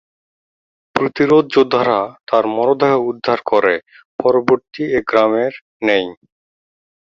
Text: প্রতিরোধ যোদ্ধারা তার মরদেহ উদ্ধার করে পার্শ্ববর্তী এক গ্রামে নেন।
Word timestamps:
প্রতিরোধ 0.95 1.45
যোদ্ধারা 1.55 1.99
তার 2.27 2.43
মরদেহ 2.55 2.93
উদ্ধার 3.11 3.39
করে 3.45 3.73
পার্শ্ববর্তী 4.19 4.83
এক 4.97 5.03
গ্রামে 5.07 5.45
নেন। 5.81 6.07